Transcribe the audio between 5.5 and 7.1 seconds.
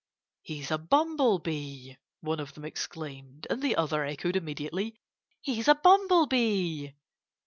a bumblebee!"